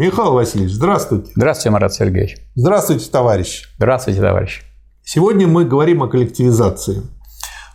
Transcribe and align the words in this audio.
Михаил 0.00 0.32
Васильевич, 0.32 0.72
здравствуйте. 0.72 1.30
Здравствуйте, 1.36 1.70
Марат 1.72 1.92
Сергеевич. 1.92 2.38
Здравствуйте, 2.54 3.10
товарищ. 3.10 3.64
Здравствуйте, 3.76 4.22
товарищ. 4.22 4.62
Сегодня 5.04 5.46
мы 5.46 5.66
говорим 5.66 6.02
о 6.02 6.08
коллективизации. 6.08 7.02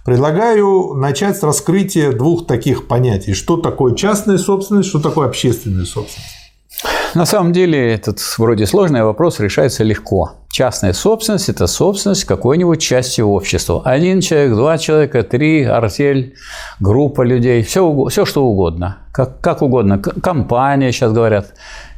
Предлагаю 0.03 0.95
начать 0.95 1.37
с 1.37 1.43
раскрытия 1.43 2.11
двух 2.13 2.47
таких 2.47 2.87
понятий. 2.87 3.35
Что 3.35 3.57
такое 3.57 3.93
частная 3.93 4.39
собственность, 4.39 4.89
что 4.89 4.99
такое 4.99 5.27
общественная 5.27 5.85
собственность. 5.85 6.31
На 7.13 7.27
самом 7.27 7.53
деле 7.53 7.93
этот 7.93 8.19
вроде 8.39 8.65
сложный 8.65 9.03
вопрос 9.03 9.39
решается 9.39 9.83
легко. 9.83 10.31
Частная 10.49 10.93
собственность– 10.93 11.49
это 11.49 11.67
собственность 11.67 12.25
какой-нибудь 12.25 12.81
части 12.81 13.21
общества. 13.21 13.83
Один 13.85 14.21
человек, 14.21 14.55
два 14.55 14.79
человека, 14.79 15.21
три, 15.21 15.63
артель, 15.63 16.33
группа 16.79 17.21
людей, 17.21 17.61
все, 17.61 18.07
все 18.07 18.25
что 18.25 18.45
угодно. 18.45 18.97
Как, 19.13 19.41
как 19.41 19.61
угодно. 19.61 19.99
Компания 19.99 20.91
сейчас 20.91 21.13
говорят. 21.13 21.53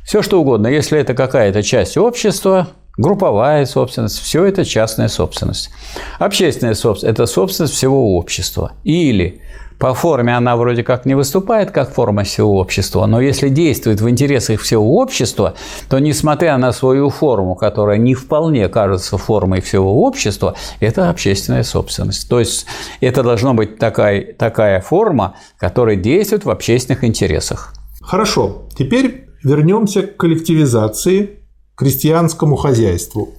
Все 0.07 0.21
что 0.21 0.39
угодно. 0.39 0.67
Если 0.67 0.97
это 0.97 1.13
какая-то 1.13 1.61
часть 1.61 1.97
общества, 1.97 2.69
групповая 2.95 3.65
собственность, 3.65 4.21
все 4.21 4.45
это 4.45 4.63
частная 4.63 5.09
собственность. 5.09 5.69
Общественная 6.17 6.75
собственность– 6.75 7.19
это 7.19 7.25
собственность 7.25 7.73
всего 7.73 8.15
общества. 8.15 8.71
Или 8.85 9.41
по 9.79 9.93
форме 9.93 10.33
она 10.33 10.55
вроде 10.55 10.83
как 10.83 11.05
не 11.05 11.13
выступает 11.13 11.71
как 11.71 11.93
форма 11.93 12.23
всего 12.23 12.57
общества, 12.57 13.05
но 13.05 13.19
если 13.19 13.49
действует 13.49 13.99
в 13.99 14.09
интересах 14.09 14.61
всего 14.61 14.95
общества, 14.95 15.55
то 15.89 15.99
несмотря 15.99 16.57
на 16.57 16.71
свою 16.71 17.09
форму, 17.09 17.55
которая 17.55 17.97
не 17.97 18.15
вполне 18.15 18.69
кажется 18.69 19.17
формой 19.17 19.59
всего 19.59 20.03
общества, 20.03 20.55
это 20.79 21.09
общественная 21.09 21.63
собственность. 21.63 22.29
То 22.29 22.39
есть 22.39 22.65
это 23.01 23.23
должна 23.23 23.53
быть 23.53 23.77
такая, 23.77 24.33
такая 24.33 24.79
форма, 24.79 25.35
которая 25.57 25.97
действует 25.97 26.45
в 26.45 26.49
общественных 26.49 27.03
интересах. 27.03 27.73
Хорошо, 28.01 28.69
теперь 28.73 29.26
вернемся 29.43 30.03
к 30.03 30.17
коллективизации, 30.17 31.39
крестьянскому 31.75 32.55
хозяйству. 32.55 33.35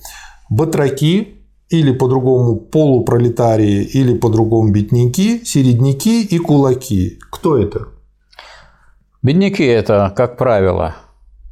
Батраки 0.49 1.39
или 1.69 1.93
по-другому 1.93 2.57
полупролетарии, 2.57 3.83
или 3.83 4.17
по-другому 4.17 4.73
бедняки, 4.73 5.45
середняки 5.45 6.25
и 6.25 6.39
кулаки. 6.39 7.19
Кто 7.31 7.59
это? 7.59 7.89
Бедняки– 9.23 9.65
это, 9.65 10.13
как 10.17 10.37
правило, 10.37 10.97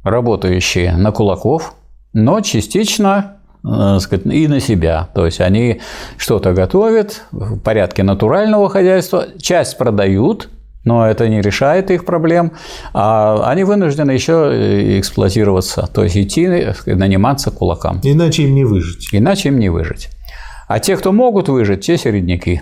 работающие 0.03 0.95
на 0.95 1.11
кулаков, 1.11 1.75
но 2.13 2.41
частично 2.41 3.37
э, 3.63 3.99
сказать, 3.99 4.25
и 4.25 4.47
на 4.47 4.59
себя. 4.59 5.09
То 5.13 5.25
есть 5.25 5.41
они 5.41 5.81
что-то 6.17 6.53
готовят 6.53 7.25
в 7.31 7.59
порядке 7.59 8.03
натурального 8.03 8.69
хозяйства, 8.69 9.27
часть 9.39 9.77
продают, 9.77 10.49
но 10.87 11.05
это 11.05 11.27
не 11.27 11.41
решает 11.41 11.91
их 11.91 12.05
проблем, 12.05 12.53
а 12.93 13.43
они 13.51 13.65
вынуждены 13.65 14.11
еще 14.11 14.49
э, 14.51 14.99
эксплуатироваться, 14.99 15.87
то 15.93 16.03
есть 16.03 16.17
идти 16.17 16.47
наниматься 16.85 17.51
кулакам. 17.51 17.99
Иначе 18.03 18.43
им 18.43 18.55
не 18.55 18.63
выжить. 18.63 19.09
Иначе 19.11 19.49
им 19.49 19.59
не 19.59 19.69
выжить. 19.69 20.09
А 20.67 20.79
те, 20.79 20.95
кто 20.95 21.11
могут 21.11 21.49
выжить, 21.49 21.81
те 21.81 21.97
середняки. 21.97 22.61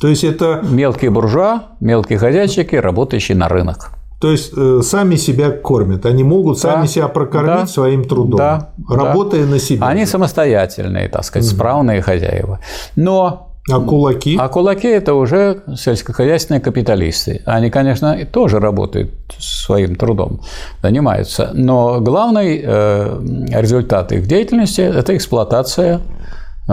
То 0.00 0.08
есть 0.08 0.24
это 0.24 0.60
мелкие 0.62 1.10
буржуа, 1.10 1.62
мелкие 1.80 2.18
хозяйчики, 2.18 2.76
работающие 2.76 3.36
на 3.36 3.48
рынок. 3.48 3.92
То 4.20 4.30
есть 4.30 4.52
э, 4.56 4.80
сами 4.82 5.16
себя 5.16 5.50
кормят, 5.50 6.06
они 6.06 6.24
могут 6.24 6.62
да, 6.62 6.74
сами 6.74 6.86
себя 6.86 7.08
прокормить 7.08 7.62
да, 7.62 7.66
своим 7.66 8.04
трудом, 8.04 8.38
да, 8.38 8.70
работая 8.88 9.44
да. 9.44 9.50
на 9.50 9.58
себя. 9.58 9.86
Они 9.86 10.06
самостоятельные, 10.06 11.08
так 11.08 11.24
сказать, 11.24 11.48
угу. 11.48 11.56
справные 11.56 12.02
хозяева. 12.02 12.60
Но 12.96 13.51
а 13.70 13.80
кулаки? 13.80 14.36
А 14.40 14.48
кулаки– 14.48 14.88
это 14.88 15.14
уже 15.14 15.62
сельскохозяйственные 15.76 16.60
капиталисты. 16.60 17.42
Они, 17.46 17.70
конечно, 17.70 18.26
тоже 18.26 18.58
работают 18.58 19.12
своим 19.38 19.94
трудом, 19.94 20.40
занимаются. 20.82 21.50
Но 21.54 22.00
главный 22.00 22.60
э, 22.62 23.20
результат 23.52 24.10
их 24.12 24.26
деятельности– 24.26 24.80
это 24.80 25.16
эксплуатация 25.16 25.96
э, 25.96 26.00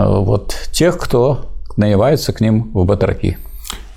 вот, 0.04 0.56
тех, 0.72 0.98
кто 0.98 1.52
нанимается 1.76 2.32
к 2.32 2.40
ним 2.40 2.72
в 2.74 2.84
батраки. 2.84 3.38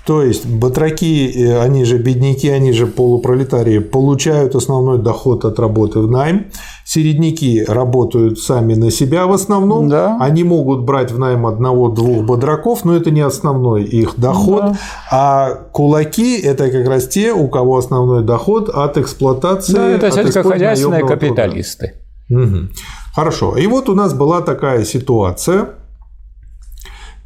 То 0.06 0.22
есть 0.22 0.46
батраки, 0.46 1.32
э, 1.34 1.60
они 1.60 1.84
же 1.84 1.96
бедняки, 1.96 2.50
они 2.50 2.72
же 2.72 2.86
полупролетарии, 2.86 3.78
получают 3.78 4.54
основной 4.54 4.98
доход 4.98 5.46
от 5.46 5.58
работы 5.58 6.00
в 6.00 6.10
найм. 6.10 6.46
Середняки 6.84 7.64
работают 7.64 8.38
сами 8.38 8.74
на 8.74 8.90
себя 8.90 9.26
в 9.26 9.32
основном. 9.32 9.88
Да. 9.88 10.18
Они 10.20 10.44
могут 10.44 10.82
брать 10.82 11.10
в 11.10 11.18
найм 11.18 11.46
одного-двух 11.46 12.24
бодраков, 12.26 12.84
но 12.84 12.94
это 12.94 13.10
не 13.10 13.22
основной 13.22 13.84
их 13.84 14.18
доход. 14.18 14.62
Да. 14.62 14.76
А 15.10 15.54
кулаки– 15.72 16.38
это 16.42 16.70
как 16.70 16.86
раз 16.86 17.08
те, 17.08 17.32
у 17.32 17.48
кого 17.48 17.78
основной 17.78 18.22
доход 18.22 18.68
от 18.68 18.98
эксплуатации. 18.98 19.72
Да, 19.72 19.88
это 19.88 20.10
сельскохозяйственные 20.10 21.06
капиталисты. 21.06 21.94
Угу. 22.28 22.68
Хорошо. 23.14 23.56
И 23.56 23.66
вот 23.66 23.88
у 23.88 23.94
нас 23.94 24.12
была 24.12 24.42
такая 24.42 24.84
ситуация– 24.84 25.68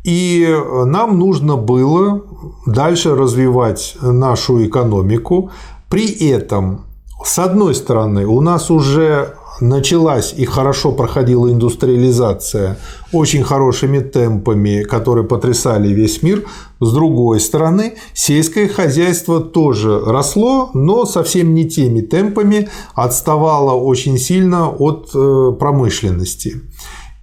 и 0.04 0.56
нам 0.86 1.18
нужно 1.18 1.56
было 1.56 2.22
дальше 2.66 3.14
развивать 3.14 3.96
нашу 4.00 4.64
экономику. 4.66 5.50
При 5.88 6.06
этом, 6.30 6.86
с 7.24 7.38
одной 7.38 7.74
стороны, 7.74 8.26
у 8.26 8.40
нас 8.40 8.70
уже 8.70 9.34
началась 9.60 10.32
и 10.36 10.44
хорошо 10.44 10.92
проходила 10.92 11.50
индустриализация 11.50 12.78
очень 13.12 13.42
хорошими 13.42 14.00
темпами, 14.00 14.82
которые 14.82 15.24
потрясали 15.24 15.88
весь 15.88 16.22
мир. 16.22 16.44
С 16.80 16.92
другой 16.92 17.40
стороны, 17.40 17.94
сельское 18.14 18.68
хозяйство 18.68 19.40
тоже 19.40 20.00
росло, 20.00 20.70
но 20.74 21.06
совсем 21.06 21.54
не 21.54 21.68
теми 21.68 22.00
темпами, 22.02 22.68
отставало 22.94 23.72
очень 23.72 24.18
сильно 24.18 24.68
от 24.68 25.10
э, 25.14 25.52
промышленности. 25.58 26.62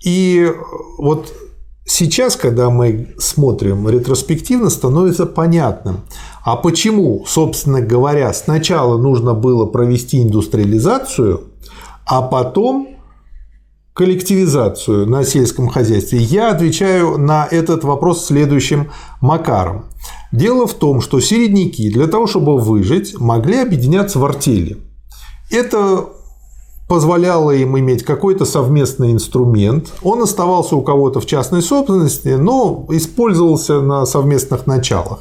И 0.03 0.51
вот 0.97 1.33
Сейчас, 1.97 2.35
когда 2.35 2.69
мы 2.69 3.15
смотрим 3.19 3.87
ретроспективно, 3.87 4.69
становится 4.69 5.25
понятным, 5.25 6.01
а 6.43 6.57
почему, 6.57 7.23
собственно 7.25 7.79
говоря, 7.79 8.33
сначала 8.33 8.97
нужно 8.97 9.33
было 9.33 9.65
провести 9.65 10.21
индустриализацию, 10.21 11.45
а 12.05 12.21
потом 12.21 12.97
коллективизацию 13.93 15.05
на 15.07 15.23
сельском 15.23 15.69
хозяйстве? 15.69 16.19
Я 16.19 16.51
отвечаю 16.51 17.17
на 17.17 17.47
этот 17.49 17.85
вопрос 17.85 18.25
следующим 18.25 18.91
макаром. 19.21 19.85
Дело 20.33 20.67
в 20.67 20.73
том, 20.73 20.99
что 20.99 21.21
середняки 21.21 21.89
для 21.89 22.07
того, 22.07 22.27
чтобы 22.27 22.59
выжить, 22.59 23.17
могли 23.17 23.59
объединяться 23.59 24.19
в 24.19 24.25
артели. 24.25 24.79
Это 25.49 26.09
позволяло 26.87 27.51
им 27.51 27.77
иметь 27.79 28.03
какой-то 28.03 28.45
совместный 28.45 29.11
инструмент. 29.11 29.91
Он 30.03 30.21
оставался 30.21 30.75
у 30.75 30.81
кого-то 30.81 31.19
в 31.19 31.25
частной 31.25 31.61
собственности, 31.61 32.29
но 32.29 32.85
использовался 32.89 33.81
на 33.81 34.05
совместных 34.05 34.67
началах. 34.67 35.19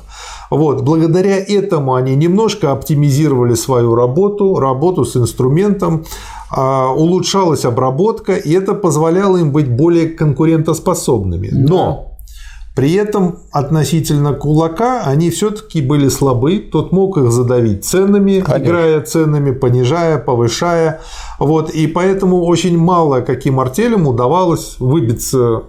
Вот. 0.51 0.83
Благодаря 0.83 1.39
этому 1.39 1.95
они 1.95 2.15
немножко 2.17 2.71
оптимизировали 2.71 3.55
свою 3.55 3.95
работу, 3.95 4.59
работу 4.59 5.05
с 5.05 5.17
инструментом, 5.17 6.05
а, 6.51 6.93
улучшалась 6.93 7.65
обработка, 7.65 8.35
и 8.35 8.53
это 8.53 8.75
позволяло 8.75 9.39
им 9.39 9.51
быть 9.51 9.71
более 9.71 10.09
конкурентоспособными. 10.09 11.49
Но 11.51 12.14
при 12.75 12.93
этом 12.95 13.39
относительно 13.53 14.33
кулака 14.33 15.03
они 15.05 15.31
все-таки 15.31 15.81
были 15.81 16.09
слабы, 16.09 16.59
тот 16.59 16.91
мог 16.91 17.17
их 17.19 17.31
задавить 17.31 17.85
ценами, 17.85 18.41
Конечно. 18.41 18.57
играя 18.57 19.01
ценами, 19.01 19.53
понижая, 19.53 20.19
повышая. 20.19 21.01
Вот, 21.39 21.71
и 21.71 21.87
поэтому 21.87 22.45
очень 22.45 22.77
мало 22.77 23.21
каким 23.21 23.61
артелям 23.61 24.09
удавалось 24.09 24.77
выбиться 24.81 25.63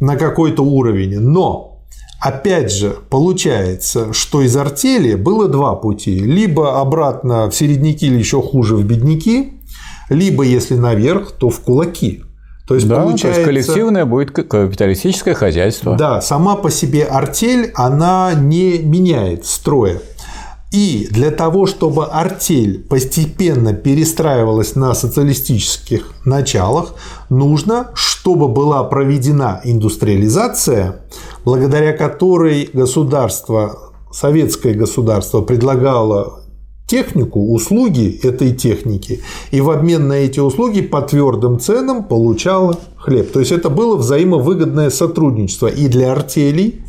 на 0.00 0.16
какой-то 0.16 0.62
уровень. 0.62 1.18
Но 1.20 1.72
Опять 2.18 2.72
же, 2.72 2.96
получается, 3.10 4.14
что 4.14 4.40
из 4.40 4.56
артели 4.56 5.16
было 5.16 5.48
два 5.48 5.74
пути. 5.74 6.18
Либо 6.18 6.80
обратно 6.80 7.50
в 7.50 7.54
середняки 7.54 8.06
или 8.06 8.18
еще 8.18 8.40
хуже 8.40 8.74
в 8.74 8.84
бедняки, 8.84 9.60
либо 10.08 10.42
если 10.42 10.76
наверх, 10.76 11.32
то 11.32 11.50
в 11.50 11.60
кулаки. 11.60 12.22
То 12.66 12.74
есть, 12.74 12.88
да, 12.88 12.96
получается... 12.96 13.44
то 13.44 13.50
есть 13.50 13.66
коллективное 13.66 14.04
будет 14.04 14.32
капиталистическое 14.32 15.34
хозяйство. 15.34 15.96
Да, 15.96 16.20
сама 16.20 16.56
по 16.56 16.70
себе 16.70 17.04
артель, 17.04 17.70
она 17.74 18.32
не 18.34 18.78
меняет 18.78 19.46
строя. 19.46 20.00
И 20.72 21.06
для 21.10 21.30
того, 21.30 21.66
чтобы 21.66 22.06
артель 22.06 22.82
постепенно 22.82 23.72
перестраивалась 23.72 24.74
на 24.74 24.94
социалистических 24.94 26.10
началах, 26.24 26.94
нужно, 27.30 27.92
чтобы 27.94 28.48
была 28.48 28.82
проведена 28.82 29.60
индустриализация, 29.62 30.96
благодаря 31.44 31.92
которой 31.92 32.68
государство, 32.72 33.92
советское 34.10 34.74
государство 34.74 35.40
предлагало 35.40 36.40
технику, 36.86 37.52
услуги 37.52 38.20
этой 38.22 38.52
техники, 38.54 39.20
и 39.50 39.60
в 39.60 39.70
обмен 39.70 40.08
на 40.08 40.14
эти 40.14 40.40
услуги 40.40 40.80
по 40.82 41.02
твердым 41.02 41.58
ценам 41.58 42.04
получала 42.04 42.78
хлеб. 42.96 43.32
То 43.32 43.40
есть 43.40 43.52
это 43.52 43.70
было 43.70 43.96
взаимовыгодное 43.96 44.90
сотрудничество 44.90 45.66
и 45.66 45.88
для 45.88 46.12
артелей, 46.12 46.80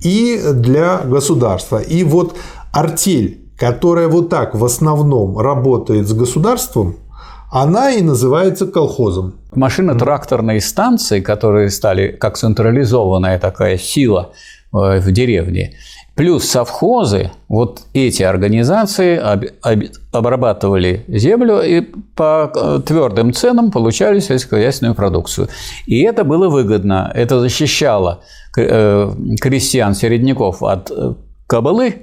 и 0.00 0.40
для 0.54 0.98
государства. 0.98 1.78
И 1.78 2.04
вот 2.04 2.36
артель, 2.72 3.40
которая 3.58 4.08
вот 4.08 4.28
так 4.28 4.54
в 4.54 4.64
основном 4.64 5.38
работает 5.38 6.08
с 6.08 6.12
государством, 6.12 6.96
она 7.50 7.92
и 7.92 8.02
называется 8.02 8.66
колхозом. 8.66 9.34
Машино-тракторные 9.54 10.60
станции, 10.60 11.20
которые 11.20 11.70
стали 11.70 12.08
как 12.08 12.36
централизованная 12.36 13.38
такая 13.38 13.76
сила 13.76 14.30
в 14.72 15.10
деревне, 15.10 15.74
плюс 16.14 16.44
совхозы, 16.44 17.30
вот 17.48 17.82
эти 17.94 18.22
организации 18.22 19.20
обрабатывали 20.12 21.04
землю 21.08 21.62
и 21.62 21.80
по 22.14 22.52
э, 22.54 22.80
твердым 22.86 23.32
ценам 23.32 23.70
получали 23.70 24.20
сельскохозяйственную 24.20 24.94
продукцию. 24.94 25.48
И 25.86 26.02
это 26.02 26.24
было 26.24 26.48
выгодно, 26.48 27.10
это 27.14 27.40
защищало 27.40 28.22
э, 28.56 29.12
крестьян-середняков 29.40 30.62
от 30.62 30.90
кабалы, 31.46 31.94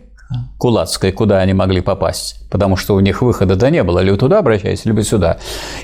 Кулацкой, 0.57 1.13
куда 1.13 1.39
они 1.39 1.53
могли 1.53 1.79
попасть, 1.79 2.49
потому 2.49 2.75
что 2.75 2.95
у 2.95 2.99
них 2.99 3.21
выхода-то 3.21 3.69
не 3.69 3.81
было, 3.83 3.99
либо 3.99 4.17
туда 4.17 4.39
обращались, 4.39 4.83
либо 4.83 5.01
сюда. 5.03 5.37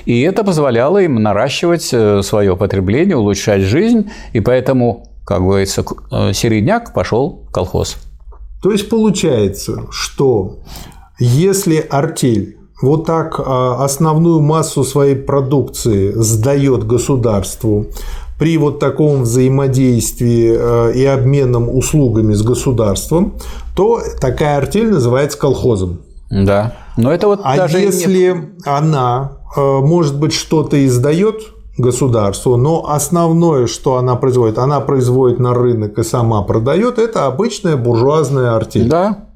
И 0.04 0.20
это 0.20 0.44
позволяло 0.44 0.98
им 0.98 1.14
наращивать 1.14 1.88
э, 1.92 2.20
свое 2.22 2.54
потребление, 2.54 3.16
улучшать 3.16 3.62
жизнь, 3.62 4.10
и 4.34 4.40
поэтому, 4.40 5.08
как 5.24 5.40
говорится, 5.40 5.84
э, 6.10 6.32
середняк 6.32 6.92
пошел 6.92 7.44
в 7.48 7.52
колхоз. 7.52 7.96
То 8.62 8.70
есть 8.70 8.88
получается, 8.88 9.86
что 9.90 10.60
если 11.18 11.76
артель 11.76 12.58
вот 12.82 13.06
так 13.06 13.38
а, 13.38 13.84
основную 13.84 14.40
массу 14.40 14.84
своей 14.84 15.14
продукции 15.14 16.12
сдает 16.12 16.86
государству, 16.86 17.86
при 18.38 18.58
вот 18.58 18.80
таком 18.80 19.22
взаимодействии 19.22 20.54
э, 20.56 20.92
и 20.94 21.04
обменном 21.04 21.74
услугами 21.74 22.34
с 22.34 22.42
государством, 22.42 23.34
то 23.76 24.02
такая 24.20 24.58
артель 24.58 24.90
называется 24.90 25.38
колхозом. 25.38 26.00
Да. 26.30 26.74
Но 26.96 27.12
это 27.12 27.28
вот 27.28 27.40
а 27.44 27.56
даже 27.56 27.78
если 27.78 28.32
нет... 28.32 28.44
она, 28.64 29.38
э, 29.56 29.60
может 29.60 30.18
быть, 30.18 30.32
что-то 30.32 30.84
издает 30.84 31.42
государству, 31.76 32.56
но 32.56 32.88
основное, 32.88 33.66
что 33.66 33.96
она 33.96 34.16
производит, 34.16 34.58
она 34.58 34.80
производит 34.80 35.38
на 35.38 35.54
рынок 35.54 35.98
и 35.98 36.02
сама 36.02 36.42
продает, 36.42 36.98
это 36.98 37.26
обычная 37.26 37.76
буржуазная 37.76 38.56
артель. 38.56 38.88
Да, 38.88 39.28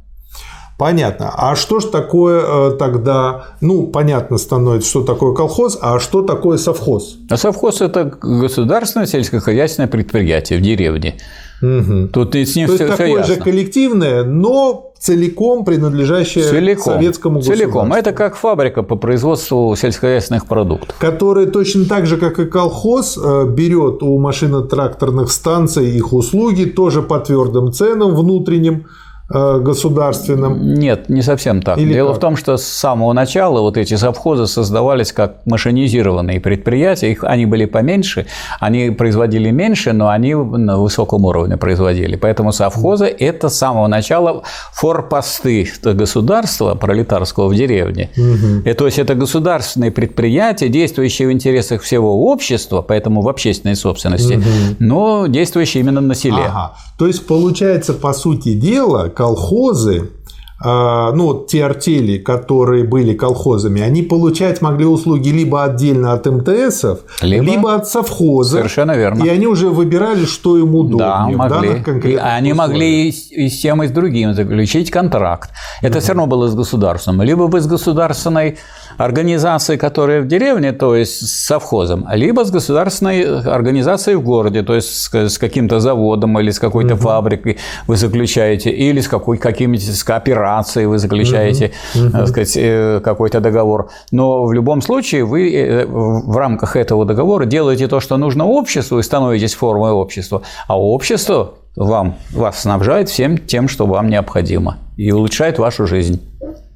Понятно. 0.79 1.35
А 1.37 1.57
что 1.57 1.81
же 1.81 1.89
такое 1.89 2.41
э, 2.41 2.77
тогда, 2.79 3.47
ну, 3.61 3.89
понятно 3.89 4.39
становится, 4.39 4.89
что 4.89 5.03
такое 5.03 5.35
колхоз, 5.35 5.77
а 5.81 5.99
что 5.99 6.23
такое 6.23 6.57
совхоз? 6.57 7.17
А 7.29 7.37
совхоз– 7.37 7.81
это 7.83 8.05
государственное 8.05 9.07
сельскохозяйственное 9.07 9.89
предприятие 9.89 10.61
в 10.61 10.63
деревне. 10.63 11.17
Угу. 11.61 12.09
Тут 12.13 12.35
с 12.35 12.55
ним 12.57 12.69
То 12.69 12.75
все, 12.75 12.85
есть 12.85 12.97
такое 12.97 13.19
ясно. 13.19 13.35
же 13.35 13.41
коллективное, 13.41 14.25
но 14.25 14.93
целиком 14.99 15.65
принадлежащее 15.65 16.45
целиком, 16.45 16.85
советскому. 16.85 17.43
Целиком. 17.43 17.93
Это 17.93 18.13
как 18.13 18.37
фабрика 18.37 18.83
по 18.83 18.97
производству 18.97 19.75
сельскохозяйственных 19.77 20.47
продуктов. 20.47 20.97
Которая 20.99 21.47
точно 21.47 21.85
так 21.87 22.07
же, 22.07 22.17
как 22.17 22.39
и 22.39 22.47
колхоз, 22.47 23.17
э, 23.17 23.47
берет 23.49 24.03
у 24.03 24.19
машино-тракторных 24.19 25.31
станций 25.31 25.91
их 25.91 26.13
услуги 26.13 26.65
тоже 26.65 27.03
по 27.03 27.19
твердым 27.19 27.73
ценам 27.73 28.15
внутренним 28.15 28.87
государственным? 29.29 30.75
Нет, 30.75 31.09
не 31.09 31.23
совсем 31.23 31.61
так. 31.61 31.79
Или 31.79 31.93
Дело 31.93 32.09
как? 32.09 32.17
в 32.17 32.21
том, 32.21 32.37
что 32.37 32.57
с 32.57 32.65
самого 32.65 33.13
начала 33.13 33.61
вот 33.61 33.77
эти 33.77 33.95
совхозы 33.95 34.47
создавались 34.47 35.13
как 35.13 35.45
машинизированные 35.45 36.41
предприятия, 36.41 37.13
их, 37.13 37.25
они 37.25 37.45
были 37.45 37.67
поменьше, 37.67 38.27
они 38.59 38.91
производили 38.91 39.51
меньше, 39.51 39.93
но 39.93 40.09
они 40.09 40.35
на 40.35 40.79
высоком 40.79 41.25
уровне 41.27 41.57
производили. 41.57 42.17
Поэтому 42.17 42.53
совхозы– 42.53 43.05
это 43.19 43.51
с 43.51 43.59
самого 43.59 43.87
начала 43.87 44.43
форпосты 44.73 45.69
государства 45.83 46.75
пролетарского 46.75 47.49
в 47.49 47.55
деревне. 47.55 48.11
Угу. 48.17 48.69
И, 48.69 48.73
то 48.73 48.87
есть 48.87 48.99
это 48.99 49.15
государственные 49.15 49.91
предприятия, 49.91 50.69
действующие 50.69 51.29
в 51.29 51.33
интересах 51.33 51.83
всего 51.83 52.31
общества, 52.31 52.81
поэтому 52.81 53.21
в 53.21 53.29
общественной 53.29 53.77
собственности, 53.77 54.35
угу. 54.35 54.45
но 54.79 55.27
действующие 55.27 55.83
именно 55.83 56.01
на 56.01 56.15
селе. 56.15 56.47
Ага. 56.47 56.73
То 56.99 57.07
есть 57.07 57.27
получается, 57.27 57.95
по 57.95 58.13
сути 58.13 58.55
дела, 58.55 59.09
колхозы, 59.19 60.13
ну, 60.61 61.27
вот 61.27 61.47
те 61.47 61.65
артели, 61.65 62.19
которые 62.19 62.83
были 62.83 63.15
колхозами, 63.15 63.81
они 63.81 64.03
получать 64.03 64.61
могли 64.61 64.87
услуги 64.87 65.29
либо 65.29 65.63
отдельно 65.63 66.13
от 66.13 66.27
МТСов, 66.27 67.01
либо, 67.23 67.45
либо 67.45 67.75
от 67.77 67.87
совхоза. 67.87 68.57
Совершенно 68.57 68.97
верно. 68.97 69.23
И 69.23 69.29
они 69.29 69.47
уже 69.47 69.69
выбирали, 69.69 70.25
что 70.25 70.59
им 70.59 70.75
удобнее 70.75 70.99
да, 70.99 71.29
могли. 71.29 71.69
и 71.69 72.17
Они 72.17 72.53
условиях. 72.53 72.57
могли 72.57 73.09
и 73.09 73.49
с 73.49 73.61
тем, 73.61 73.85
и 73.85 73.87
с 73.87 73.93
другим 73.93 74.35
заключить 74.35 74.91
контракт. 74.91 75.51
Это 75.81 75.99
угу. 75.99 76.01
все 76.01 76.09
равно 76.09 76.27
было 76.27 76.49
с 76.49 76.57
государством. 76.57 77.23
Либо 77.23 77.47
бы 77.47 77.61
с 77.61 77.67
государственной 77.67 78.57
организацией, 78.97 79.79
которая 79.79 80.23
в 80.23 80.27
деревне, 80.27 80.73
то 80.73 80.97
есть 80.97 81.25
с 81.25 81.47
совхозом, 81.47 82.05
либо 82.13 82.45
с 82.45 82.51
государственной 82.51 83.43
организацией 83.43 84.17
в 84.17 84.23
городе, 84.23 84.65
то 84.65 84.75
есть 84.75 84.89
с 85.13 85.39
каким-то 85.39 85.79
заводом 85.79 86.37
или 86.41 86.51
с 86.51 86.59
какой-то 86.59 86.95
угу. 86.95 87.03
фабрикой 87.03 87.59
вы 87.87 87.97
заключаете, 87.97 88.71
или 88.71 89.01
с 89.01 89.07
какой, 89.07 89.39
какими-то 89.39 89.85
с 89.85 90.03
кооперацией 90.03 90.48
вы 90.87 90.99
заключаете 90.99 91.73
угу. 91.95 92.11
так 92.11 92.29
сказать, 92.29 92.57
э, 92.57 93.01
какой-то 93.03 93.41
договор. 93.41 93.91
Но 94.11 94.45
в 94.45 94.53
любом 94.53 94.83
случае 94.83 95.25
вы 95.25 95.53
э, 95.55 95.87
в 95.87 96.37
рамках 96.37 96.77
этого 96.77 97.05
договора 97.05 97.45
делаете 97.47 97.89
то, 97.89 98.01
что 98.01 98.17
нужно 98.17 98.47
обществу, 98.47 98.99
и 98.99 99.03
становитесь 99.03 99.55
формой 99.55 99.91
общества, 99.91 100.43
а 100.67 100.79
общество 100.81 101.55
вам, 101.77 102.17
вас 102.31 102.63
снабжает 102.63 103.09
всем 103.09 103.39
тем, 103.39 103.69
что 103.69 103.87
вам 103.87 104.09
необходимо, 104.09 104.79
и 104.97 105.13
улучшает 105.13 105.59
вашу 105.59 105.87
жизнь. 105.87 106.21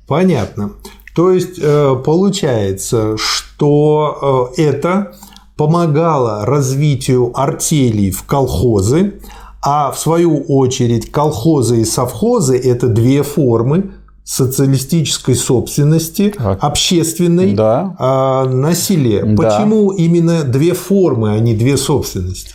Понятно. 0.06 0.72
То 1.14 1.30
есть 1.30 1.60
получается, 2.04 3.16
что 3.18 4.52
это 4.56 5.12
помогало 5.56 6.46
развитию 6.46 7.32
артелей 7.34 8.10
в 8.10 8.24
колхозы, 8.24 9.14
а 9.62 9.92
в 9.92 9.98
свою 9.98 10.40
очередь 10.48 11.10
колхозы 11.10 11.82
и 11.82 11.84
совхозы– 11.84 12.58
это 12.64 12.88
две 12.88 13.22
формы 13.22 13.92
социалистической 14.24 15.34
собственности, 15.34 16.34
общественной 16.38 17.54
да. 17.54 17.94
А, 17.98 18.44
на 18.44 18.74
селе. 18.74 19.22
Да. 19.24 19.42
Почему 19.42 19.90
именно 19.90 20.44
две 20.44 20.74
формы, 20.74 21.32
а 21.32 21.38
не 21.38 21.54
две 21.54 21.76
собственности? 21.76 22.54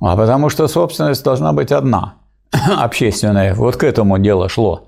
А 0.00 0.16
потому 0.16 0.48
что 0.48 0.66
собственность 0.68 1.24
должна 1.24 1.52
быть 1.52 1.72
одна 1.72 2.14
общественная. 2.78 3.54
Вот 3.54 3.76
к 3.76 3.84
этому 3.84 4.18
дело 4.18 4.48
шло. 4.48 4.86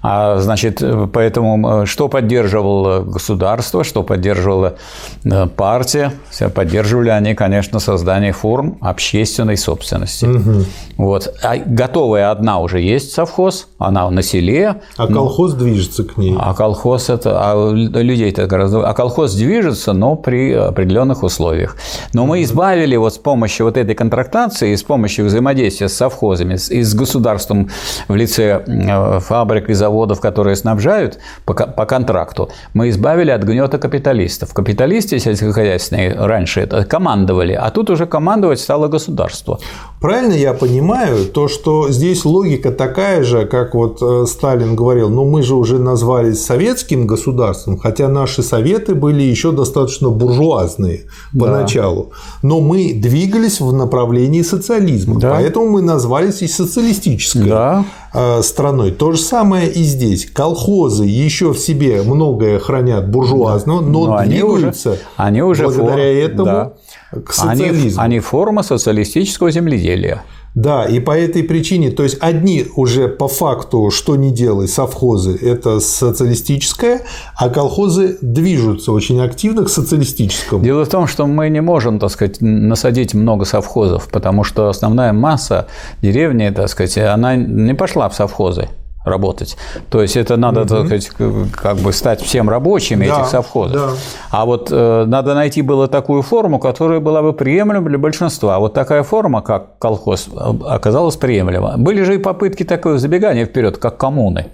А, 0.00 0.38
значит, 0.38 0.82
поэтому 1.12 1.86
что 1.86 2.08
поддерживало 2.08 3.00
государство, 3.00 3.82
что 3.84 4.02
поддерживала 4.02 4.76
э, 5.24 5.46
партия, 5.46 6.12
все 6.30 6.48
поддерживали 6.48 7.08
они, 7.08 7.34
конечно, 7.34 7.80
создание 7.80 8.32
форм 8.32 8.78
общественной 8.80 9.56
собственности. 9.56 10.26
Угу. 10.26 10.64
Вот. 10.98 11.34
А 11.42 11.56
готовая 11.56 12.30
одна 12.30 12.60
уже 12.60 12.80
есть 12.80 13.12
совхоз, 13.12 13.68
она 13.78 14.08
на 14.10 14.22
селе. 14.22 14.82
А 14.96 15.06
колхоз 15.06 15.54
движется 15.54 16.04
к 16.04 16.16
ней. 16.16 16.36
А 16.38 16.54
колхоз 16.54 17.10
это, 17.10 17.38
а 17.40 17.72
людей-то 17.72 18.46
гораздо, 18.46 18.88
а 18.88 18.94
колхоз 18.94 19.34
движется, 19.34 19.92
но 19.92 20.16
при 20.16 20.52
определенных 20.52 21.22
условиях. 21.22 21.76
Но 22.12 22.26
мы 22.26 22.42
избавили 22.42 22.96
вот 22.96 23.14
с 23.14 23.18
помощью 23.18 23.66
вот 23.66 23.76
этой 23.76 23.94
контрактации, 23.94 24.74
с 24.74 24.82
помощью 24.82 25.26
взаимодействия 25.26 25.88
с 25.88 25.94
совхозами 25.94 26.54
и 26.54 26.82
с 26.82 26.94
государством 26.94 27.68
в 28.08 28.14
лице 28.14 28.62
э, 28.66 29.20
фабрик 29.20 29.70
и 29.70 29.74
заводов 29.74 29.87
заводов, 29.88 30.20
которые 30.20 30.56
снабжают 30.56 31.18
по, 31.44 31.54
по 31.54 31.86
контракту, 31.86 32.48
мы 32.74 32.88
избавили 32.88 33.30
от 33.30 33.42
гнета 33.42 33.78
капиталистов. 33.78 34.52
Капиталисты 34.54 35.18
сельскохозяйственные 35.18 36.14
раньше 36.14 36.60
это 36.60 36.84
командовали, 36.84 37.54
а 37.54 37.70
тут 37.70 37.90
уже 37.90 38.06
командовать 38.06 38.60
стало 38.60 38.88
государство. 38.88 39.58
Правильно 40.00 40.34
я 40.34 40.54
понимаю 40.54 41.26
то, 41.26 41.48
что 41.48 41.90
здесь 41.90 42.24
логика 42.24 42.70
такая 42.70 43.24
же, 43.24 43.46
как 43.46 43.74
вот 43.74 43.98
э, 44.00 44.26
Сталин 44.26 44.76
говорил, 44.76 45.08
ну 45.08 45.24
мы 45.24 45.42
же 45.42 45.56
уже 45.56 45.78
назвались 45.78 46.44
советским 46.44 47.06
государством, 47.06 47.78
хотя 47.78 48.08
наши 48.08 48.42
советы 48.42 48.94
были 48.94 49.22
еще 49.22 49.50
достаточно 49.50 50.10
буржуазные 50.10 51.06
поначалу, 51.36 52.10
да. 52.10 52.48
но 52.48 52.60
мы 52.60 52.94
двигались 52.94 53.60
в 53.60 53.72
направлении 53.72 54.42
социализма, 54.42 55.18
да. 55.18 55.30
поэтому 55.32 55.68
мы 55.68 55.82
назвались 55.82 56.42
и 56.42 56.46
социалистической 56.48 57.48
да. 57.48 57.84
Э, 58.14 58.40
страной. 58.42 58.92
То 58.92 59.12
же 59.12 59.18
самое 59.18 59.70
и 59.70 59.82
здесь. 59.82 60.26
Колхозы 60.26 61.04
еще 61.04 61.52
в 61.52 61.58
себе 61.58 62.02
многое 62.02 62.58
хранят 62.58 63.10
буржуазно, 63.10 63.80
но, 63.80 64.06
но 64.06 64.22
двигаются 64.22 64.90
они 65.16 65.42
уже, 65.42 65.42
они 65.42 65.42
уже 65.42 65.64
благодаря 65.64 66.24
этому 66.24 66.44
да. 66.44 66.72
К 67.10 67.32
социализму. 67.32 68.00
Они, 68.00 68.16
они 68.16 68.20
форма 68.20 68.62
социалистического 68.62 69.50
земледелия. 69.50 70.22
Да, 70.54 70.86
и 70.86 70.98
по 70.98 71.12
этой 71.12 71.44
причине, 71.44 71.90
то 71.90 72.02
есть 72.02 72.16
одни 72.20 72.66
уже 72.74 73.06
по 73.08 73.28
факту, 73.28 73.90
что 73.90 74.16
не 74.16 74.32
делай, 74.32 74.66
совхозы– 74.66 75.36
это 75.42 75.78
социалистическое, 75.78 77.02
а 77.36 77.48
колхозы 77.48 78.18
движутся 78.22 78.92
очень 78.92 79.20
активно 79.20 79.64
к 79.64 79.68
социалистическому. 79.68 80.64
Дело 80.64 80.84
в 80.84 80.88
том, 80.88 81.06
что 81.06 81.26
мы 81.26 81.48
не 81.48 81.60
можем, 81.60 81.98
так 81.98 82.10
сказать, 82.10 82.38
насадить 82.40 83.14
много 83.14 83.44
совхозов, 83.44 84.08
потому 84.10 84.42
что 84.42 84.68
основная 84.68 85.12
масса 85.12 85.68
деревни, 86.02 86.50
так 86.50 86.68
сказать, 86.68 86.98
она 86.98 87.36
не 87.36 87.74
пошла 87.74 88.08
в 88.08 88.14
совхозы 88.14 88.68
работать. 89.08 89.56
То 89.90 90.02
есть 90.02 90.16
это 90.16 90.36
надо, 90.36 90.62
угу. 90.62 90.68
так 90.68 90.86
сказать, 90.86 91.08
как 91.52 91.76
бы 91.78 91.92
стать 91.92 92.22
всем 92.22 92.48
рабочими 92.48 93.06
да, 93.06 93.20
этих 93.20 93.28
совхозов. 93.28 93.74
Да. 93.74 93.90
А 94.30 94.44
вот 94.44 94.68
э, 94.70 95.04
надо 95.06 95.34
найти 95.34 95.62
было 95.62 95.88
такую 95.88 96.22
форму, 96.22 96.58
которая 96.58 97.00
была 97.00 97.22
бы 97.22 97.32
приемлема 97.32 97.88
для 97.88 97.98
большинства. 97.98 98.56
А 98.56 98.58
вот 98.58 98.74
такая 98.74 99.02
форма, 99.02 99.42
как 99.42 99.78
колхоз, 99.78 100.28
оказалась 100.66 101.16
приемлема. 101.16 101.76
Были 101.76 102.02
же 102.02 102.14
и 102.14 102.18
попытки 102.18 102.64
такого 102.64 102.98
забегания 102.98 103.46
вперед, 103.46 103.78
как 103.78 103.96
коммуны. 103.98 104.46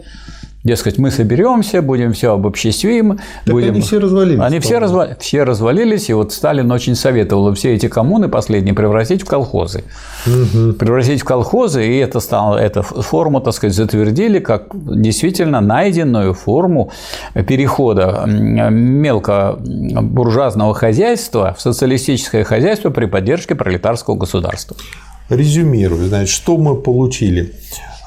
Дескать, 0.64 0.96
мы 0.96 1.10
соберемся, 1.10 1.82
будем 1.82 2.14
все 2.14 2.32
обобществим. 2.32 3.18
Так 3.44 3.52
будем... 3.52 3.72
они 3.72 3.82
все 3.82 3.98
развалились. 3.98 4.40
Они 4.40 4.60
все, 4.60 4.78
разва... 4.78 5.08
все 5.20 5.44
развалились, 5.44 6.08
и 6.08 6.14
вот 6.14 6.32
Сталин 6.32 6.72
очень 6.72 6.94
советовал 6.94 7.52
все 7.52 7.74
эти 7.74 7.88
коммуны 7.88 8.30
последние 8.30 8.74
превратить 8.74 9.20
в 9.20 9.26
колхозы. 9.26 9.84
Угу. 10.26 10.72
Превратить 10.78 11.20
в 11.20 11.24
колхозы, 11.24 11.86
и 11.86 11.98
это 11.98 12.18
стало, 12.20 12.56
эту 12.56 12.80
форму, 12.82 13.42
так 13.42 13.52
сказать, 13.52 13.76
затвердили 13.76 14.38
как 14.38 14.68
действительно 14.72 15.60
найденную 15.60 16.32
форму 16.32 16.90
перехода 17.46 18.24
мелкобуржуазного 18.26 20.72
хозяйства 20.72 21.54
в 21.58 21.60
социалистическое 21.60 22.42
хозяйство 22.42 22.88
при 22.88 23.04
поддержке 23.04 23.54
пролетарского 23.54 24.16
государства. 24.16 24.74
Резюмирую, 25.28 26.08
значит, 26.08 26.30
что 26.30 26.56
мы 26.56 26.74
получили? 26.74 27.52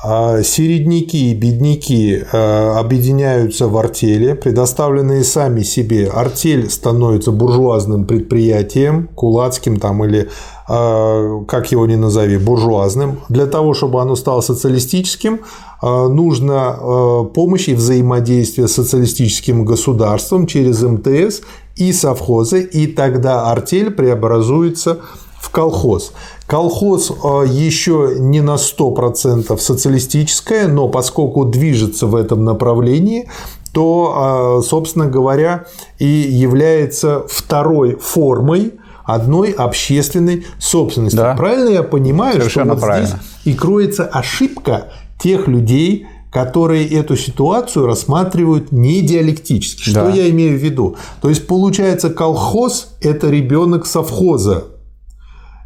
А 0.03 0.43
середняки 0.43 1.31
и 1.31 1.33
бедняки 1.33 2.21
э, 2.31 2.77
объединяются 2.77 3.67
в 3.67 3.75
артели, 3.77 4.33
предоставленные 4.33 5.23
сами 5.23 5.63
себе. 5.63 6.07
Артель 6.07 6.69
становится 6.69 7.31
буржуазным 7.31 8.05
предприятием, 8.05 9.09
кулацким 9.15 9.79
там 9.79 10.05
или 10.05 10.29
э, 10.69 11.45
как 11.47 11.71
его 11.71 11.87
ни 11.87 11.95
назови, 11.95 12.37
буржуазным. 12.37 13.21
Для 13.29 13.47
того, 13.47 13.73
чтобы 13.73 13.99
оно 13.99 14.15
стало 14.15 14.41
социалистическим, 14.41 15.39
э, 15.81 16.07
нужна 16.07 16.73
помощь 17.33 17.67
и 17.67 17.73
взаимодействие 17.73 18.67
с 18.67 18.73
социалистическим 18.73 19.65
государством 19.65 20.45
через 20.45 20.83
МТС 20.83 21.41
и 21.75 21.91
совхозы, 21.91 22.61
и 22.61 22.85
тогда 22.85 23.51
артель 23.51 23.89
преобразуется 23.89 24.99
колхоз. 25.57 26.13
Колхоз 26.45 27.11
а, 27.23 27.43
еще 27.43 28.15
не 28.19 28.41
на 28.41 28.55
100% 28.55 29.57
социалистическое, 29.57 30.67
но 30.67 30.87
поскольку 30.87 31.45
движется 31.45 32.05
в 32.05 32.15
этом 32.15 32.45
направлении, 32.45 33.29
то, 33.73 34.13
а, 34.15 34.61
собственно 34.61 35.07
говоря, 35.07 35.65
и 35.99 36.05
является 36.05 37.25
второй 37.27 37.95
формой 37.95 38.73
одной 39.03 39.51
общественной 39.51 40.45
собственности. 40.59 41.15
Да. 41.15 41.33
Правильно 41.35 41.69
я 41.69 41.83
понимаю, 41.83 42.35
Совершенно 42.35 42.73
что 42.73 42.73
вот 42.75 42.81
правильно. 42.81 43.07
здесь 43.07 43.21
и 43.45 43.53
кроется 43.53 44.05
ошибка 44.05 44.89
тех 45.17 45.47
людей, 45.47 46.07
которые 46.31 46.87
эту 46.87 47.15
ситуацию 47.15 47.85
рассматривают 47.87 48.71
не 48.71 49.01
диалектически. 49.01 49.91
Да. 49.91 50.09
Что 50.11 50.15
я 50.15 50.29
имею 50.29 50.59
в 50.59 50.61
виду? 50.61 50.97
То 51.21 51.29
есть 51.29 51.47
получается 51.47 52.09
колхоз– 52.09 52.89
это 53.01 53.29
ребенок 53.29 53.85
совхоза, 53.85 54.65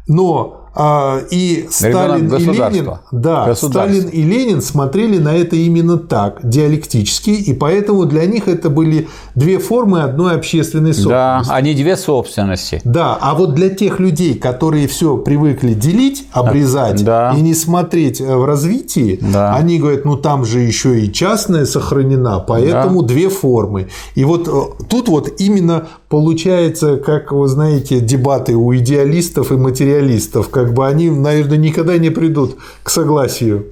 но 0.06 0.61
и 0.74 1.68
Сталин 1.70 2.34
и 2.34 2.44
Ленин, 2.44 2.90
да, 3.10 3.54
Сталин 3.54 4.08
и 4.08 4.22
Ленин 4.22 4.62
смотрели 4.62 5.18
на 5.18 5.34
это 5.34 5.56
именно 5.56 5.98
так, 5.98 6.40
диалектически, 6.42 7.30
и 7.30 7.52
поэтому 7.52 8.06
для 8.06 8.24
них 8.24 8.48
это 8.48 8.70
были 8.70 9.08
две 9.34 9.58
формы 9.58 10.02
одной 10.02 10.34
общественной 10.34 10.94
собственности. 10.94 11.48
Да, 11.48 11.54
они 11.54 11.74
две 11.74 11.96
собственности. 11.96 12.80
Да, 12.84 13.18
а 13.20 13.34
вот 13.34 13.54
для 13.54 13.68
тех 13.68 14.00
людей, 14.00 14.34
которые 14.34 14.88
все 14.88 15.16
привыкли 15.16 15.74
делить, 15.74 16.26
обрезать 16.32 17.04
да. 17.04 17.34
и 17.36 17.40
не 17.40 17.54
смотреть 17.54 18.20
э, 18.20 18.36
в 18.36 18.44
развитии, 18.44 19.18
да. 19.20 19.54
они 19.54 19.78
говорят, 19.78 20.04
ну 20.04 20.16
там 20.16 20.44
же 20.44 20.60
еще 20.60 21.00
и 21.00 21.12
частная 21.12 21.66
сохранена, 21.66 22.40
поэтому 22.40 23.02
да. 23.02 23.08
две 23.08 23.28
формы. 23.28 23.88
И 24.14 24.24
вот 24.24 24.48
э, 24.48 24.84
тут 24.88 25.08
вот 25.08 25.40
именно 25.40 25.88
получается, 26.08 26.96
как 26.96 27.32
вы 27.32 27.48
знаете, 27.48 28.00
дебаты 28.00 28.54
у 28.54 28.74
идеалистов 28.74 29.52
и 29.52 29.56
материалистов, 29.56 30.48
как 30.62 30.74
бы 30.74 30.86
они, 30.86 31.10
наверное, 31.10 31.58
никогда 31.58 31.98
не 31.98 32.10
придут 32.10 32.56
к 32.84 32.90
согласию. 32.90 33.66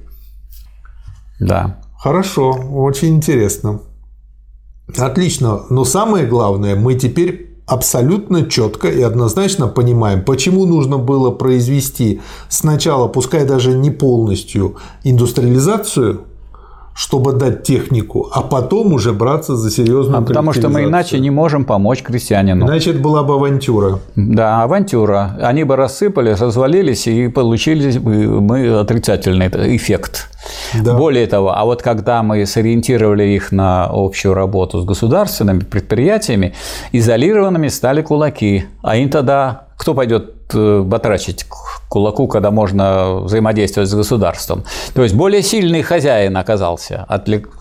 Да. 1.39 1.79
Хорошо, 1.97 2.51
очень 2.51 3.15
интересно. 3.15 3.79
Отлично. 4.97 5.61
Но 5.69 5.85
самое 5.85 6.25
главное, 6.25 6.75
мы 6.75 6.95
теперь 6.95 7.55
абсолютно 7.65 8.49
четко 8.49 8.89
и 8.89 9.01
однозначно 9.01 9.67
понимаем, 9.67 10.25
почему 10.25 10.65
нужно 10.65 10.97
было 10.97 11.31
произвести 11.31 12.19
сначала, 12.49 13.07
пускай 13.07 13.45
даже 13.45 13.71
не 13.71 13.89
полностью, 13.89 14.75
индустриализацию, 15.03 16.25
чтобы 16.93 17.33
дать 17.33 17.63
технику, 17.63 18.29
а 18.33 18.41
потом 18.41 18.93
уже 18.93 19.13
браться 19.13 19.55
за 19.55 19.71
серьезную 19.71 20.19
а 20.19 20.21
Потому 20.21 20.53
что 20.53 20.69
мы 20.69 20.83
иначе 20.83 21.19
не 21.19 21.29
можем 21.29 21.65
помочь 21.65 22.03
крестьянину. 22.03 22.65
Иначе 22.65 22.91
это 22.91 22.99
была 22.99 23.23
бы 23.23 23.35
авантюра. 23.35 23.99
Да, 24.15 24.63
авантюра. 24.63 25.37
Они 25.41 25.63
бы 25.63 25.75
рассыпались, 25.75 26.39
развалились 26.39 27.07
и 27.07 27.27
получили 27.27 27.97
бы 27.97 28.41
мы 28.41 28.79
отрицательный 28.79 29.47
эффект. 29.47 30.29
Да. 30.83 30.95
Более 30.95 31.27
того, 31.27 31.55
а 31.55 31.63
вот 31.65 31.81
когда 31.81 32.23
мы 32.23 32.45
сориентировали 32.45 33.23
их 33.23 33.51
на 33.51 33.89
общую 33.91 34.33
работу 34.33 34.81
с 34.81 34.85
государственными 34.85 35.59
предприятиями, 35.59 36.53
изолированными 36.91 37.69
стали 37.69 38.01
кулаки. 38.01 38.65
А 38.81 38.97
им 38.97 39.09
тогда 39.09 39.67
кто 39.81 39.95
пойдет 39.95 40.40
батрачить 40.53 41.45
кулаку, 41.89 42.27
когда 42.27 42.51
можно 42.51 43.21
взаимодействовать 43.21 43.89
с 43.89 43.93
государством? 43.93 44.63
То 44.93 45.03
есть 45.03 45.15
более 45.15 45.43
сильный 45.43 45.81
хозяин 45.81 46.37
оказался. 46.37 47.05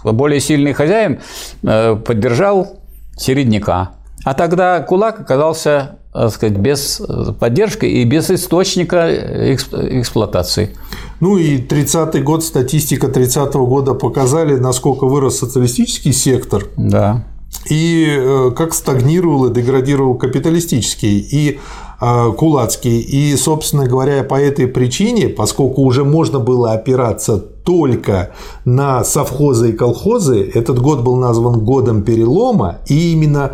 Более 0.05 0.41
сильный 0.41 0.73
хозяин 0.73 1.21
э, 1.63 1.97
поддержал 1.97 2.81
середняка. 3.17 3.91
А 4.25 4.35
тогда 4.35 4.81
кулак 4.81 5.21
оказался 5.21 5.97
так 6.13 6.33
сказать, 6.33 6.59
без 6.59 7.01
поддержки 7.39 7.87
и 7.87 8.05
без 8.05 8.31
источника 8.31 9.55
эксплуатации. 9.55 10.77
Ну 11.21 11.37
и 11.37 11.59
30-й 11.59 12.21
год, 12.23 12.43
статистика 12.43 13.07
30-го 13.07 13.67
года 13.67 13.95
показали, 13.95 14.57
насколько 14.57 15.07
вырос 15.07 15.39
социалистический 15.39 16.13
сектор. 16.13 16.65
Да. 16.77 17.25
И 17.69 18.07
э, 18.09 18.51
как 18.57 18.75
стагнировал 18.75 19.47
и 19.47 19.55
деградировал 19.55 20.15
капиталистический. 20.15 21.19
И 21.19 21.61
Э, 21.61 21.90
кулацкий. 22.00 23.00
И, 23.00 23.37
собственно 23.37 23.87
говоря, 23.87 24.25
по 24.25 24.35
этой 24.35 24.66
причине, 24.66 25.28
поскольку 25.28 25.83
уже 25.83 26.04
можно 26.04 26.38
было 26.38 26.73
опираться 26.73 27.38
только 27.38 28.30
на 28.64 29.04
совхозы 29.04 29.71
и 29.71 29.73
колхозы, 29.73 30.50
этот 30.54 30.80
год 30.80 31.02
был 31.02 31.16
назван 31.16 31.61
годом 31.61 32.02
перелома, 32.02 32.78
и 32.87 33.12
именно 33.12 33.52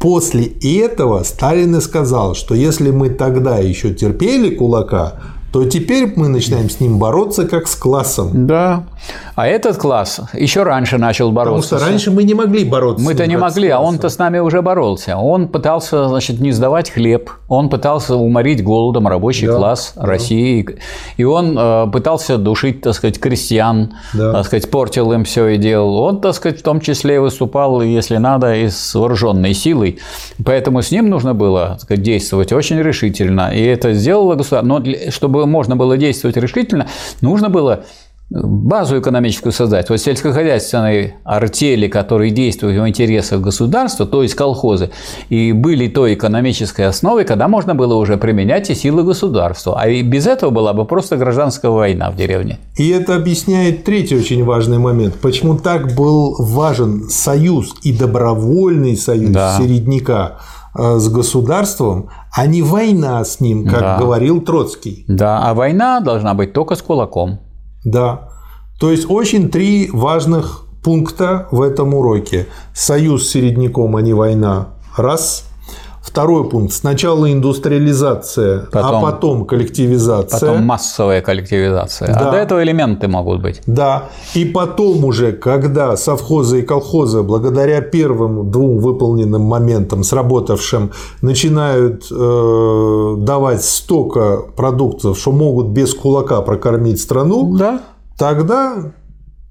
после 0.00 0.44
этого 0.44 1.22
Сталин 1.22 1.76
и 1.76 1.80
сказал, 1.80 2.34
что 2.34 2.54
если 2.54 2.90
мы 2.90 3.10
тогда 3.10 3.58
еще 3.58 3.94
терпели 3.94 4.54
кулака, 4.54 5.14
то 5.52 5.64
теперь 5.64 6.12
мы 6.14 6.28
начинаем 6.28 6.68
с 6.68 6.80
ним 6.80 6.98
бороться 6.98 7.46
как 7.46 7.68
с 7.68 7.74
классом. 7.74 8.46
Да. 8.46 8.86
А 9.34 9.46
этот 9.46 9.76
класс 9.76 10.20
еще 10.32 10.64
раньше 10.64 10.98
начал 10.98 11.30
бороться. 11.32 11.70
Потому 11.70 11.80
что 11.80 11.90
раньше 11.90 12.10
мы 12.10 12.24
не 12.24 12.34
могли 12.34 12.64
бороться. 12.64 13.04
Мы-то 13.04 13.26
не 13.26 13.36
могли, 13.36 13.68
а 13.68 13.80
он-то 13.80 14.08
с 14.08 14.18
нами 14.18 14.38
уже 14.38 14.60
боролся. 14.62 15.16
Он 15.16 15.48
пытался, 15.48 16.08
значит, 16.08 16.40
не 16.40 16.52
сдавать 16.52 16.90
хлеб, 16.90 17.30
он 17.48 17.70
пытался 17.70 18.16
уморить 18.16 18.62
голодом 18.62 19.08
рабочий 19.08 19.46
да, 19.46 19.56
класс 19.56 19.92
да. 19.96 20.02
России, 20.02 20.66
и 21.16 21.24
он 21.24 21.56
э, 21.58 21.86
пытался 21.92 22.36
душить, 22.36 22.82
так 22.82 22.94
сказать, 22.94 23.18
крестьян, 23.20 23.94
да. 24.12 24.32
так 24.32 24.46
сказать, 24.46 24.70
портил 24.70 25.12
им 25.12 25.24
все 25.24 25.48
и 25.48 25.56
делал. 25.56 25.96
Он, 25.98 26.20
так 26.20 26.34
сказать, 26.34 26.60
в 26.60 26.62
том 26.62 26.80
числе 26.80 27.20
выступал, 27.20 27.80
если 27.80 28.16
надо, 28.16 28.54
и 28.54 28.68
с 28.68 28.94
вооруженной 28.94 29.54
силой. 29.54 29.98
Поэтому 30.44 30.82
с 30.82 30.90
ним 30.90 31.08
нужно 31.08 31.34
было 31.34 31.68
так 31.68 31.82
сказать, 31.82 32.02
действовать 32.02 32.52
очень 32.52 32.78
решительно. 32.80 33.54
И 33.54 33.62
это 33.62 33.94
сделало 33.94 34.34
государство. 34.34 34.66
Но 34.66 34.80
для, 34.80 35.10
чтобы 35.10 35.38
чтобы 35.38 35.46
можно 35.46 35.76
было 35.76 35.96
действовать 35.96 36.36
решительно, 36.36 36.88
нужно 37.20 37.48
было 37.48 37.84
базу 38.30 38.98
экономическую 38.98 39.52
создать. 39.52 39.88
Вот 39.88 39.98
сельскохозяйственные 39.98 41.16
артели, 41.24 41.88
которые 41.88 42.30
действуют 42.30 42.78
в 42.78 42.88
интересах 42.88 43.40
государства, 43.40 44.06
то 44.06 44.22
есть 44.22 44.34
колхозы, 44.34 44.90
и 45.30 45.52
были 45.52 45.88
той 45.88 46.14
экономической 46.14 46.86
основой, 46.86 47.24
когда 47.24 47.48
можно 47.48 47.74
было 47.74 47.94
уже 47.94 48.16
применять 48.16 48.70
и 48.70 48.74
силы 48.74 49.02
государства. 49.02 49.80
А 49.80 49.90
без 50.02 50.26
этого 50.26 50.50
была 50.50 50.72
бы 50.72 50.84
просто 50.84 51.16
гражданская 51.16 51.70
война 51.70 52.10
в 52.10 52.16
деревне. 52.16 52.58
И 52.76 52.88
это 52.90 53.16
объясняет 53.16 53.84
третий 53.84 54.16
очень 54.16 54.44
важный 54.44 54.78
момент. 54.78 55.14
Почему 55.22 55.56
так 55.56 55.94
был 55.94 56.36
важен 56.38 57.08
союз 57.08 57.74
и 57.82 57.92
добровольный 57.92 58.96
союз 58.96 59.30
да. 59.30 59.56
середняка 59.58 60.38
Э, 60.78 60.98
с 60.98 61.08
государством, 61.08 62.08
а 62.32 62.46
не 62.46 62.62
война 62.62 63.24
с 63.24 63.40
ним, 63.40 63.66
как 63.66 63.80
да. 63.80 63.98
говорил 63.98 64.40
Троцкий. 64.40 65.04
Да, 65.08 65.42
а 65.42 65.54
война 65.54 66.00
должна 66.00 66.34
быть 66.34 66.52
только 66.52 66.76
с 66.76 66.82
кулаком. 66.82 67.40
Да. 67.84 68.30
То 68.80 68.90
есть 68.90 69.06
очень 69.08 69.50
три 69.50 69.90
важных 69.92 70.64
пункта 70.82 71.48
в 71.50 71.60
этом 71.62 71.94
уроке. 71.94 72.46
Союз 72.74 73.26
с 73.26 73.30
середняком, 73.30 73.96
а 73.96 74.02
не 74.02 74.12
война. 74.12 74.68
Раз. 74.96 75.47
Второй 76.08 76.48
пункт. 76.48 76.72
Сначала 76.72 77.30
индустриализация, 77.30 78.66
Потом- 78.72 78.96
а 78.96 79.00
потом 79.12 79.44
коллективизация. 79.44 80.40
Потом 80.40 80.64
массовая 80.64 81.20
коллективизация. 81.20 82.08
Да. 82.08 82.28
А 82.28 82.30
до 82.32 82.36
этого 82.38 82.62
элементы 82.62 83.08
могут 83.08 83.42
быть. 83.42 83.60
Да, 83.66 84.04
и 84.34 84.46
потом 84.46 85.04
уже, 85.04 85.32
когда 85.32 85.96
совхозы 85.96 86.60
и 86.60 86.62
колхозы, 86.62 87.22
благодаря 87.22 87.82
первым 87.82 88.50
двум 88.50 88.78
выполненным 88.78 89.42
моментам, 89.42 90.02
сработавшим, 90.02 90.92
начинают 91.20 92.06
э, 92.10 93.14
давать 93.18 93.62
столько 93.62 94.38
продуктов, 94.56 95.18
что 95.18 95.30
могут 95.32 95.66
без 95.68 95.92
кулака 95.92 96.40
прокормить 96.40 97.00
страну, 97.02 97.54
Да. 97.54 97.80
тогда 98.16 98.76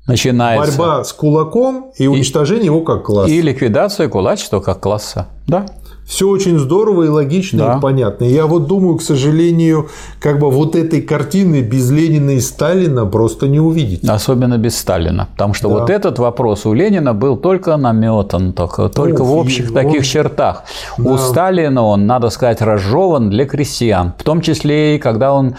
Начинается. 0.08 0.76
борьба 0.78 1.04
с 1.04 1.14
кулаком 1.14 1.92
и 1.98 2.08
уничтожение 2.08 2.66
его 2.66 2.82
как 2.82 3.04
класса. 3.04 3.30
И 3.32 3.42
ликвидация 3.42 4.10
кулачества 4.10 4.60
как 4.60 4.80
класса. 4.80 5.28
Да. 5.48 5.66
Все 6.08 6.30
очень 6.30 6.58
здорово 6.58 7.04
и 7.04 7.08
логично 7.10 7.60
Да. 7.60 7.78
и 7.78 7.82
понятно. 7.82 8.24
Я 8.24 8.46
вот 8.48 8.66
думаю, 8.68 8.96
к 8.98 9.02
сожалению, 9.02 9.90
как 10.22 10.40
бы 10.40 10.50
вот 10.50 10.76
этой 10.78 11.02
картины 11.02 11.62
без 11.62 11.92
Ленина 11.92 12.30
и 12.32 12.40
Сталина 12.40 13.06
просто 13.06 13.50
не 13.50 13.60
увидеть. 13.60 14.08
Особенно 14.08 14.58
без 14.58 14.78
Сталина. 14.78 15.28
Потому 15.34 15.54
что 15.54 15.68
Да. 15.68 15.74
вот 15.76 15.90
этот 15.90 16.18
вопрос 16.18 16.66
у 16.66 16.74
Ленина 16.74 17.14
был 17.14 17.36
только 17.36 17.76
наметан, 17.76 18.54
только, 18.54 18.88
только 18.88 19.24
в 19.26 19.34
общих 19.36 19.70
и 19.72 19.74
таких 19.74 19.98
он- 20.00 20.04
чертах. 20.04 20.64
Да. 20.98 21.12
У 21.12 21.18
Сталина 21.18 21.84
он, 21.84 22.08
надо 22.08 22.30
сказать, 22.30 22.62
разжеван 22.62 23.30
для 23.30 23.46
крестьян. 23.46 24.14
В 24.18 24.24
том 24.24 24.40
числе 24.40 24.96
и 24.96 25.00
когда 25.00 25.34
он 25.34 25.56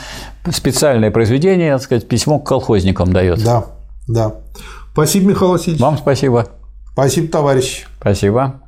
специальное 0.51 1.11
произведение, 1.11 1.73
так 1.75 1.83
сказать, 1.83 2.09
письмо 2.09 2.39
к 2.39 2.47
колхозникам 2.49 3.13
дает. 3.13 3.45
Да, 3.45 3.67
да. 4.07 4.33
Спасибо, 4.95 5.29
Михаил 5.29 5.51
Васильевич. 5.53 5.83
Вам 5.83 5.99
спасибо. 5.99 6.47
Спасибо, 6.95 7.29
товарищ. 7.29 7.87
Спасибо. 8.01 8.63